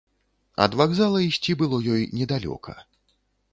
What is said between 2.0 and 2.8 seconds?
недалёка.